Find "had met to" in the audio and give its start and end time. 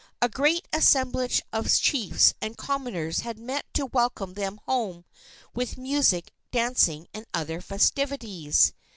3.19-3.85